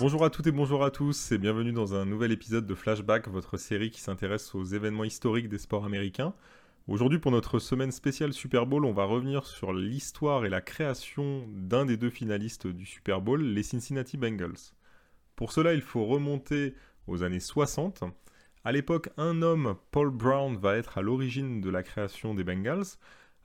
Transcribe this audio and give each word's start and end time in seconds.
Bonjour 0.00 0.24
à 0.24 0.30
toutes 0.30 0.46
et 0.46 0.52
bonjour 0.52 0.84
à 0.84 0.92
tous 0.92 1.32
et 1.32 1.38
bienvenue 1.38 1.72
dans 1.72 1.96
un 1.96 2.04
nouvel 2.04 2.30
épisode 2.30 2.68
de 2.68 2.74
Flashback, 2.76 3.26
votre 3.26 3.56
série 3.56 3.90
qui 3.90 4.00
s'intéresse 4.00 4.54
aux 4.54 4.62
événements 4.62 5.02
historiques 5.02 5.48
des 5.48 5.58
sports 5.58 5.84
américains. 5.84 6.34
Aujourd'hui 6.86 7.18
pour 7.18 7.32
notre 7.32 7.58
semaine 7.58 7.90
spéciale 7.90 8.32
Super 8.32 8.64
Bowl, 8.64 8.84
on 8.84 8.92
va 8.92 9.02
revenir 9.02 9.44
sur 9.44 9.72
l'histoire 9.72 10.46
et 10.46 10.48
la 10.48 10.60
création 10.60 11.48
d'un 11.52 11.84
des 11.84 11.96
deux 11.96 12.10
finalistes 12.10 12.68
du 12.68 12.86
Super 12.86 13.20
Bowl, 13.20 13.42
les 13.42 13.64
Cincinnati 13.64 14.16
Bengals. 14.16 14.72
Pour 15.34 15.50
cela, 15.50 15.74
il 15.74 15.82
faut 15.82 16.04
remonter 16.04 16.76
aux 17.08 17.24
années 17.24 17.40
60. 17.40 18.04
À 18.62 18.70
l'époque, 18.70 19.10
un 19.16 19.42
homme, 19.42 19.74
Paul 19.90 20.10
Brown, 20.10 20.56
va 20.56 20.76
être 20.76 20.98
à 20.98 21.02
l'origine 21.02 21.60
de 21.60 21.70
la 21.70 21.82
création 21.82 22.34
des 22.34 22.44
Bengals. 22.44 22.86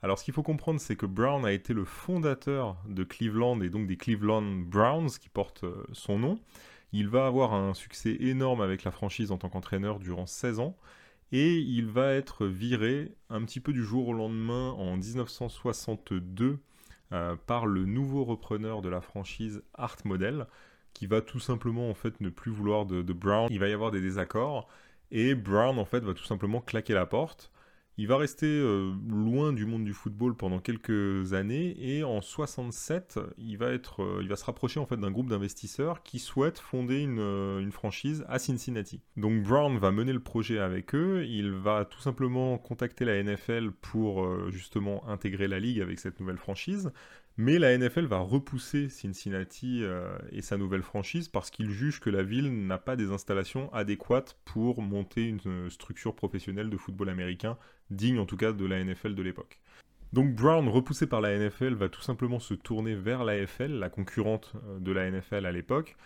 Alors 0.04 0.18
ce 0.18 0.24
qu'il 0.24 0.34
faut 0.34 0.42
comprendre, 0.42 0.82
c'est 0.82 0.96
que 0.96 1.06
Brown 1.06 1.46
a 1.46 1.52
été 1.52 1.72
le 1.72 1.86
fondateur 1.86 2.76
de 2.86 3.04
Cleveland 3.04 3.62
et 3.62 3.70
donc 3.70 3.86
des 3.86 3.96
Cleveland 3.96 4.42
Browns 4.42 5.08
qui 5.08 5.30
portent 5.30 5.64
euh, 5.64 5.82
son 5.94 6.18
nom. 6.18 6.38
Il 6.92 7.08
va 7.08 7.26
avoir 7.26 7.54
un 7.54 7.72
succès 7.72 8.14
énorme 8.20 8.60
avec 8.60 8.84
la 8.84 8.90
franchise 8.90 9.32
en 9.32 9.38
tant 9.38 9.48
qu'entraîneur 9.48 10.00
durant 10.00 10.26
16 10.26 10.60
ans 10.60 10.76
et 11.32 11.54
il 11.54 11.86
va 11.86 12.12
être 12.12 12.44
viré 12.44 13.14
un 13.30 13.42
petit 13.46 13.60
peu 13.60 13.72
du 13.72 13.82
jour 13.82 14.08
au 14.08 14.12
lendemain 14.12 14.72
en 14.72 14.98
1962 14.98 16.58
euh, 17.12 17.36
par 17.46 17.64
le 17.64 17.86
nouveau 17.86 18.24
repreneur 18.24 18.82
de 18.82 18.90
la 18.90 19.00
franchise 19.00 19.62
Art 19.72 19.96
Model 20.04 20.46
qui 20.92 21.06
va 21.06 21.22
tout 21.22 21.40
simplement 21.40 21.88
en 21.88 21.94
fait 21.94 22.20
ne 22.20 22.28
plus 22.28 22.52
vouloir 22.52 22.84
de, 22.84 23.00
de 23.00 23.12
Brown. 23.14 23.48
Il 23.50 23.58
va 23.58 23.68
y 23.68 23.72
avoir 23.72 23.90
des 23.90 24.02
désaccords 24.02 24.68
et 25.10 25.34
Brown 25.34 25.78
en 25.78 25.86
fait 25.86 26.00
va 26.00 26.12
tout 26.12 26.24
simplement 26.24 26.60
claquer 26.60 26.92
la 26.92 27.06
porte. 27.06 27.50
Il 27.96 28.08
va 28.08 28.16
rester 28.16 28.46
euh, 28.46 28.92
loin 29.08 29.52
du 29.52 29.66
monde 29.66 29.84
du 29.84 29.92
football 29.92 30.34
pendant 30.36 30.58
quelques 30.58 31.32
années 31.32 31.76
et 31.78 32.02
en 32.02 32.20
67, 32.20 33.20
il 33.38 33.56
va, 33.56 33.70
être, 33.70 34.02
euh, 34.02 34.18
il 34.20 34.28
va 34.28 34.34
se 34.34 34.44
rapprocher 34.44 34.80
en 34.80 34.86
fait 34.86 34.96
d'un 34.96 35.12
groupe 35.12 35.28
d'investisseurs 35.28 36.02
qui 36.02 36.18
souhaitent 36.18 36.58
fonder 36.58 36.98
une, 36.98 37.20
euh, 37.20 37.60
une, 37.60 37.70
franchise 37.70 38.24
à 38.28 38.40
Cincinnati. 38.40 39.00
Donc 39.16 39.44
Brown 39.44 39.78
va 39.78 39.92
mener 39.92 40.12
le 40.12 40.18
projet 40.18 40.58
avec 40.58 40.92
eux, 40.96 41.24
il 41.24 41.52
va 41.52 41.84
tout 41.84 42.00
simplement 42.00 42.58
contacter 42.58 43.04
la 43.04 43.22
NFL 43.22 43.70
pour 43.70 44.50
justement 44.50 45.08
intégrer 45.08 45.46
la 45.46 45.60
ligue 45.60 45.80
avec 45.80 46.00
cette 46.00 46.18
nouvelle 46.18 46.36
franchise, 46.36 46.90
mais 47.36 47.60
la 47.60 47.76
NFL 47.76 48.06
va 48.06 48.18
repousser 48.18 48.88
Cincinnati 48.88 49.82
et 50.30 50.40
sa 50.40 50.56
nouvelle 50.56 50.82
franchise 50.82 51.28
parce 51.28 51.50
qu'il 51.50 51.70
juge 51.70 51.98
que 51.98 52.10
la 52.10 52.22
ville 52.22 52.66
n'a 52.66 52.78
pas 52.78 52.94
des 52.94 53.10
installations 53.10 53.72
adéquates 53.72 54.36
pour 54.44 54.82
monter 54.82 55.24
une 55.24 55.68
structure 55.68 56.14
professionnelle 56.14 56.70
de 56.70 56.76
football 56.76 57.08
américain, 57.08 57.58
digne 57.90 58.18
en 58.18 58.26
tout 58.26 58.36
cas 58.36 58.52
de 58.52 58.64
la 58.64 58.82
NFL 58.82 59.14
de 59.14 59.22
l'époque. 59.22 59.60
Donc 60.12 60.34
Brown, 60.34 60.68
repoussé 60.68 61.06
par 61.06 61.20
la 61.20 61.36
NFL, 61.36 61.74
va 61.74 61.88
tout 61.88 62.00
simplement 62.00 62.38
se 62.38 62.54
tourner 62.54 62.94
vers 62.94 63.24
l'AFL, 63.24 63.72
la 63.72 63.90
concurrente 63.90 64.52
euh, 64.54 64.78
de 64.78 64.92
la 64.92 65.10
NFL 65.10 65.46
à 65.46 65.52
l'époque. 65.52 65.96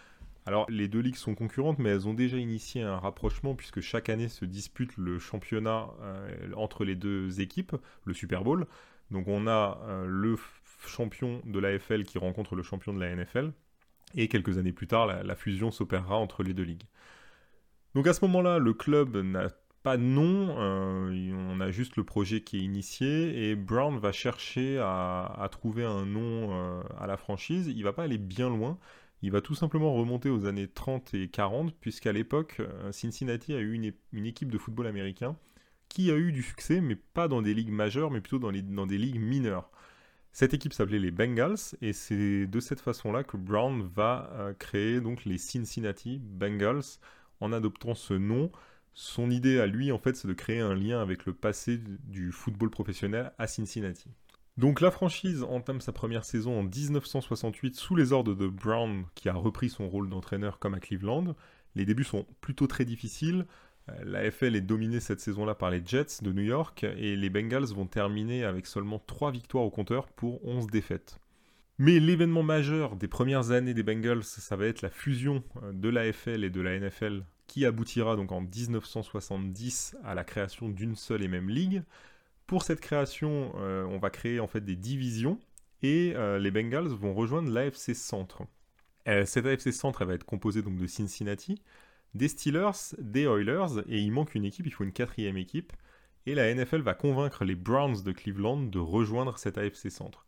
Alors 0.47 0.65
les 0.71 0.89
deux 0.89 1.01
ligues 1.01 1.17
sont 1.17 1.35
concurrentes, 1.35 1.79
mais 1.79 1.91
elles 1.91 2.09
ont 2.09 2.15
déjà 2.15 2.39
initié 2.39 2.83
un 2.83 2.97
rapprochement 2.97 3.55
puisque 3.55 3.81
chaque 3.81 4.09
année 4.09 4.29
se 4.29 4.47
dispute 4.47 4.97
le 4.97 5.19
championnat 5.19 5.89
entre 6.57 6.85
les 6.85 6.95
deux 6.95 7.43
équipes, 7.43 7.77
le 8.05 8.15
Super 8.15 8.45
Bowl. 8.45 8.67
Donc 9.11 9.29
on 9.29 9.47
a 9.47 9.79
le 10.07 10.37
champion 10.87 11.43
de 11.45 11.59
l'AFL 11.59 12.05
qui 12.05 12.17
rencontre 12.17 12.55
le 12.55 12.63
champion 12.63 12.95
de 12.95 13.01
la 13.01 13.15
NFL. 13.15 13.53
Et 14.15 14.29
quelques 14.29 14.59
années 14.59 14.73
plus 14.73 14.87
tard, 14.87 15.07
la, 15.07 15.37
fusion 15.37 15.71
s'opérera 15.71 16.17
entre 16.17 16.43
les 16.43 16.55
deux 16.55 16.63
ligues. 16.63 16.85
Donc 17.95 18.07
à 18.07 18.13
ce 18.13 18.25
moment-là, 18.25 18.59
le 18.59 18.73
club 18.73 19.17
n'a 19.17 19.51
pas 19.89 19.97
nom, 19.97 20.55
euh, 20.59 21.33
on 21.49 21.61
a 21.61 21.71
juste 21.71 21.97
le 21.97 22.05
projet 22.05 22.43
qui 22.43 22.59
est 22.59 22.61
initié 22.61 23.49
et 23.49 23.57
Brown 23.57 23.99
va 23.99 24.13
chercher 24.13 24.77
à, 24.79 25.49
trouver 25.51 25.83
un 25.83 26.05
nom 26.05 26.53
euh, 26.53 26.83
à 27.01 27.07
la 27.07 27.17
franchise. 27.17 27.73
Il 27.75 27.85
va 27.85 27.95
pas 27.95 28.03
aller 28.03 28.19
bien 28.19 28.51
loin, 28.51 28.77
il 29.23 29.31
va 29.31 29.41
tout 29.41 29.55
simplement 29.55 29.95
remonter 29.95 30.29
aux 30.29 30.45
années 30.45 30.69
30 30.69 31.15
et 31.15 31.29
40, 31.29 31.75
puisqu'à 31.75 32.13
l'époque, 32.13 32.57
euh, 32.61 32.93
Cincinnati 32.93 33.55
a 33.55 33.61
eu 33.61 33.73
une, 33.73 34.27
équipe 34.27 34.53
de 34.53 34.59
football 34.59 34.89
américain 34.89 35.39
qui 35.89 36.11
a 36.11 36.17
eu 36.17 36.33
du 36.33 36.43
succès, 36.43 36.83
mais 36.83 36.97
pas 36.97 37.27
dans 37.27 37.41
des 37.41 37.55
ligues 37.55 37.73
majeures, 37.73 38.11
mais 38.11 38.21
plutôt 38.21 38.39
dans, 38.39 38.53
des 38.87 38.99
ligues 38.99 39.19
mineures. 39.19 39.71
Cette 40.33 40.53
équipe 40.53 40.75
s'appelait 40.75 40.99
les 40.99 41.13
Bengals 41.13 41.77
et 41.81 41.95
c'est 41.95 42.47
de 42.47 42.61
cette 42.61 42.81
façon-là 42.81 43.25
que 43.25 43.39
Brown 43.39 43.89
va 43.95 44.53
créer 44.59 45.01
donc 45.01 45.25
les 45.25 45.39
Cincinnati 45.39 46.19
Bengals 46.19 46.99
en 47.41 47.55
adoptant 47.55 47.95
ce 47.95 48.13
nom. 48.13 48.53
Son 48.95 49.31
idée 49.31 49.61
à 49.61 49.67
lui, 49.67 49.93
en 49.93 49.99
fait, 49.99 50.17
c'est 50.17 50.29
de 50.29 50.33
créer 50.33 50.61
un 50.61 50.75
lien 50.75 51.01
avec 51.01 51.27
le 51.27 51.33
passé 51.33 51.81
du 52.05 52.33
football 52.33 52.71
professionnel 52.71 53.33
à 53.39 53.47
Cincinnati. 53.47 54.11
Donc 54.59 54.81
la 54.81 54.91
franchise 54.91 55.45
entame 55.45 55.81
sa 55.81 55.93
première 55.93 56.25
saison 56.25 56.59
en 56.59 56.65
1968 56.65 57.77
sous 57.77 57.95
les 57.95 58.13
ordres 58.13 58.35
de 58.35 58.49
Brown 58.49 59.05
qui 59.15 59.29
a 59.29 59.33
repris 59.33 59.69
son 59.69 59.89
rôle 59.89 60.09
d'entraîneur 60.11 60.59
comme 60.59 60.75
à 60.75 60.81
Cleveland. 60.81 61.37
Les 61.77 61.85
débuts 61.85 62.03
sont 62.03 62.27
plutôt 62.41 62.67
très 62.67 62.85
difficiles. 62.85 63.47
Euh, 63.89 63.93
la 64.05 64.29
FL 64.29 64.57
est 64.57 64.61
dominée 64.61 64.99
cette 64.99 65.21
saison-là 65.21 65.55
par 65.55 65.71
les 65.71 65.81
Jets 65.85 66.23
de 66.23 66.33
New 66.33 66.43
York 66.43 66.83
et 66.83 67.15
les 67.15 67.31
Bengals 67.31 67.73
vont 67.73 67.87
terminer 67.87 68.43
avec 68.43 68.67
seulement 68.67 68.99
3 68.99 69.31
victoires 69.31 69.63
au 69.63 69.71
compteur 69.71 70.09
pour 70.09 70.45
11 70.45 70.67
défaites. 70.67 71.21
Mais 71.79 72.01
l'événement 72.01 72.43
majeur 72.43 72.97
des 72.97 73.07
premières 73.07 73.53
années 73.53 73.75
des 73.75 73.85
Bengals, 73.85 74.25
ça 74.25 74.57
va 74.57 74.67
être 74.67 74.83
la 74.83 74.91
fusion 74.91 75.45
euh, 75.63 75.73
de 75.73 75.89
la 75.89 76.13
FL 76.13 76.43
et 76.43 76.51
de 76.51 76.61
la 76.61 76.81
NFL 76.81 77.23
qui 77.49 77.67
aboutira 77.67 78.15
donc 78.15 78.31
en 78.31 78.43
1970 78.43 79.97
à 80.05 80.15
la 80.15 80.23
création 80.23 80.69
d'une 80.69 80.95
seule 80.95 81.25
et 81.25 81.29
même 81.29 81.51
ligue. 81.51 81.83
Pour 82.47 82.63
cette 82.63 82.81
création, 82.81 83.53
euh, 83.57 83.85
on 83.87 83.99
va 83.99 84.11
créer 84.11 84.39
en 84.39 84.47
fait 84.47 84.61
des 84.61 84.77
divisions 84.77 85.41
et 85.83 86.15
les 86.41 86.51
Bengals 86.51 86.89
vont 86.89 87.15
rejoindre 87.15 87.53
l'AFC 87.53 87.95
Centre. 87.95 88.43
cette 89.07 89.47
AFC 89.47 89.73
Centre 89.73 90.03
elle 90.03 90.09
va 90.09 90.15
être 90.15 90.25
composée 90.25 90.61
donc 90.61 90.77
de 90.77 90.89
Cincinnati, 90.89 91.63
des 92.15 92.29
Steelers, 92.29 92.97
des 92.99 93.25
Oilers, 93.25 93.85
et 93.89 93.99
il 93.99 94.11
manque 94.13 94.35
une 94.35 94.45
équipe, 94.45 94.67
il 94.67 94.73
faut 94.73 94.85
une 94.85 94.93
quatrième 94.93 95.37
équipe. 95.37 95.73
Et 96.27 96.35
la 96.35 96.53
NFL 96.53 96.83
va 96.83 96.95
convaincre 96.95 97.45
les 97.45 97.55
Browns 97.55 98.03
de 98.03 98.13
Cleveland 98.13 98.61
de 98.61 98.79
rejoindre 98.79 99.39
cet 99.39 99.57
AFC 99.57 99.91
Centre. 99.91 100.27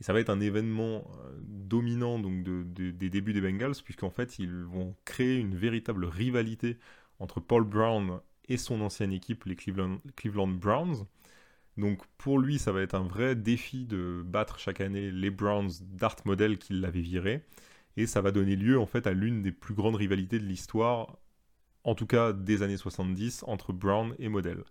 Et 0.00 0.04
ça 0.04 0.12
va 0.12 0.20
être 0.20 0.30
un 0.30 0.40
événement 0.40 1.10
euh, 1.24 1.38
dominant 1.42 2.18
donc 2.18 2.42
des 2.44 3.10
débuts 3.10 3.32
des 3.32 3.40
Bengals, 3.40 3.74
puisqu'en 3.84 4.10
fait 4.10 4.38
ils 4.38 4.64
vont 4.64 4.94
créer 5.04 5.36
une 5.36 5.56
véritable 5.56 6.04
rivalité 6.04 6.78
entre 7.18 7.40
Paul 7.40 7.64
Brown 7.64 8.20
et 8.48 8.56
son 8.56 8.80
ancienne 8.80 9.12
équipe, 9.12 9.44
les 9.44 9.56
Cleveland, 9.56 9.98
Browns. 10.48 11.06
Donc 11.76 12.04
pour 12.18 12.38
lui, 12.38 12.58
ça 12.58 12.72
va 12.72 12.82
être 12.82 12.94
un 12.94 13.06
vrai 13.06 13.36
défi 13.36 13.86
de 13.86 14.22
battre 14.24 14.58
chaque 14.58 14.80
année 14.80 15.10
les 15.10 15.30
Browns 15.30 15.70
d'Art 15.82 16.16
Model 16.24 16.58
qui 16.58 16.72
l'avaient 16.74 17.00
viré 17.00 17.44
et 17.98 18.06
ça 18.06 18.20
va 18.20 18.30
donner 18.30 18.56
lieu 18.56 18.78
en 18.78 18.86
fait 18.86 19.06
à 19.06 19.12
l'une 19.12 19.42
des 19.42 19.52
plus 19.52 19.74
grandes 19.74 19.96
rivalités 19.96 20.38
de 20.38 20.44
l'histoire, 20.44 21.18
en 21.84 21.94
tout 21.96 22.06
cas 22.06 22.32
des 22.32 22.62
années 22.62 22.76
70, 22.76 23.44
entre 23.48 23.72
Brown 23.72 24.14
et 24.20 24.28
Model. 24.28 24.64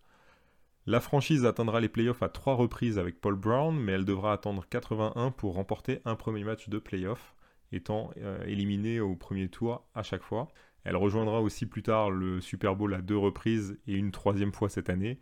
La 0.89 1.01
franchise 1.01 1.45
atteindra 1.45 1.81
les 1.81 1.89
playoffs 1.89 2.23
à 2.23 2.29
trois 2.29 2.55
reprises 2.55 2.97
avec 2.97 3.19
Paul 3.19 3.35
Brown, 3.35 3.77
mais 3.77 3.91
elle 3.91 4.05
devra 4.05 4.31
attendre 4.31 4.65
81 4.69 5.31
pour 5.31 5.55
remporter 5.55 5.99
un 6.05 6.15
premier 6.15 6.45
match 6.45 6.69
de 6.69 6.79
playoff, 6.79 7.35
étant 7.73 8.11
euh, 8.21 8.41
éliminée 8.45 9.01
au 9.01 9.17
premier 9.17 9.49
tour 9.49 9.85
à 9.95 10.01
chaque 10.01 10.23
fois. 10.23 10.47
Elle 10.85 10.95
rejoindra 10.95 11.41
aussi 11.41 11.65
plus 11.65 11.83
tard 11.83 12.09
le 12.09 12.39
Super 12.39 12.77
Bowl 12.77 12.93
à 12.93 13.01
deux 13.01 13.17
reprises 13.17 13.77
et 13.85 13.95
une 13.95 14.11
troisième 14.11 14.53
fois 14.53 14.69
cette 14.69 14.89
année, 14.89 15.19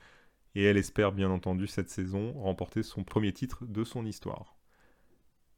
et 0.54 0.64
elle 0.64 0.78
espère 0.78 1.12
bien 1.12 1.31
entendu 1.31 1.66
cette 1.66 1.90
saison 1.90 2.34
remporter 2.34 2.84
son 2.84 3.04
premier 3.04 3.34
titre 3.34 3.66
de 3.66 3.84
son 3.84 4.06
histoire. 4.06 4.59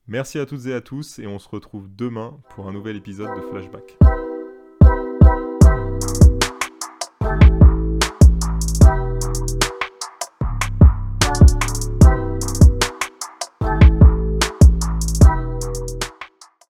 Merci 0.07 0.39
à 0.39 0.45
toutes 0.45 0.67
et 0.67 0.73
à 0.73 0.79
tous 0.79 1.19
et 1.19 1.27
on 1.27 1.37
se 1.37 1.49
retrouve 1.49 1.93
demain 1.93 2.39
pour 2.51 2.69
un 2.69 2.71
nouvel 2.71 2.95
épisode 2.95 3.35
de 3.35 3.41
Flashback. 3.41 3.97